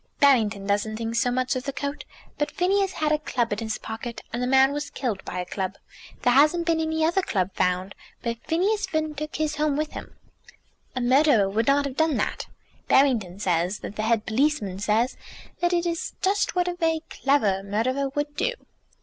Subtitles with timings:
[0.19, 2.05] "Barrington doesn't think so much of the coat.
[2.39, 5.45] But Phineas had a club in his pocket, and the man was killed by a
[5.45, 5.75] club.
[6.23, 7.93] There hasn't been any other club found,
[8.23, 10.15] but Phineas Finn took his home with him."
[10.95, 12.47] "A murderer would not have done that."
[12.87, 15.17] "Barrington says that the head policeman says
[15.59, 18.53] that it is just what a very clever murderer would do."